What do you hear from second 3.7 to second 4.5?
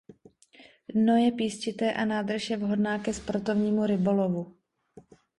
rybolovu.